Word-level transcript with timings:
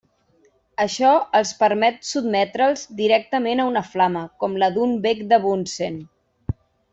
Això 0.83 1.09
els 1.39 1.51
permet 1.59 1.99
sotmetre'ls 2.11 2.85
directament 3.03 3.61
a 3.65 3.71
una 3.73 3.85
flama, 3.91 4.25
com 4.45 4.57
la 4.65 4.71
d'un 4.79 4.97
bec 5.05 5.23
de 5.35 5.41
Bunsen. 5.45 6.03